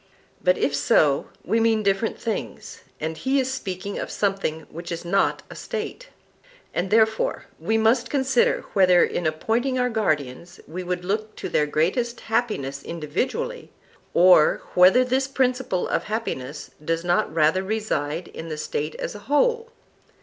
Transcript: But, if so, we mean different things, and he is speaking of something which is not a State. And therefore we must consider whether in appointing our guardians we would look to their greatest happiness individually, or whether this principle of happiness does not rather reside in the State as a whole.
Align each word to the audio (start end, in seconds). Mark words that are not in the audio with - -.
But, 0.43 0.57
if 0.57 0.75
so, 0.75 1.27
we 1.45 1.59
mean 1.59 1.83
different 1.83 2.17
things, 2.19 2.81
and 2.99 3.15
he 3.15 3.39
is 3.39 3.53
speaking 3.53 3.99
of 3.99 4.09
something 4.09 4.61
which 4.61 4.91
is 4.91 5.05
not 5.05 5.43
a 5.47 5.55
State. 5.55 6.09
And 6.73 6.89
therefore 6.89 7.45
we 7.59 7.77
must 7.77 8.09
consider 8.09 8.65
whether 8.73 9.03
in 9.03 9.27
appointing 9.27 9.77
our 9.77 9.91
guardians 9.91 10.59
we 10.67 10.81
would 10.81 11.05
look 11.05 11.35
to 11.35 11.49
their 11.49 11.67
greatest 11.67 12.21
happiness 12.21 12.81
individually, 12.81 13.69
or 14.15 14.63
whether 14.73 15.05
this 15.05 15.27
principle 15.27 15.87
of 15.87 16.05
happiness 16.05 16.71
does 16.83 17.03
not 17.03 17.31
rather 17.31 17.61
reside 17.61 18.27
in 18.29 18.49
the 18.49 18.57
State 18.57 18.95
as 18.95 19.13
a 19.13 19.19
whole. 19.29 19.69